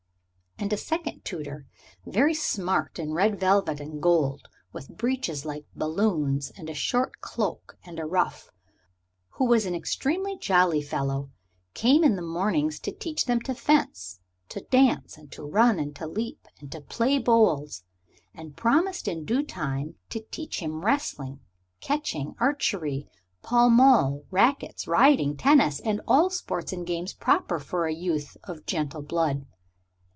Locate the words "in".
2.99-3.13, 12.03-12.15, 19.07-19.25